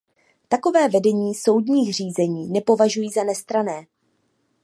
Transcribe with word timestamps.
Takové 0.49 0.89
vedení 0.89 1.35
soudních 1.35 1.93
řízení 1.95 2.47
nepovažuji 2.47 3.09
za 3.11 3.23
nestranné. 3.23 3.85